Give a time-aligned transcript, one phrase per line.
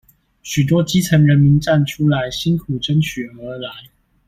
[0.41, 3.69] 許多基層人民站出來辛苦爭取而來